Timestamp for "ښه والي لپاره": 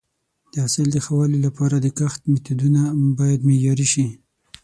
1.05-1.75